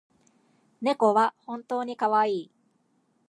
[0.81, 2.51] 猫は本当にかわいい